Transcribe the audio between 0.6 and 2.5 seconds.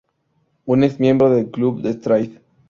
Un ex-miembro del club de Stride.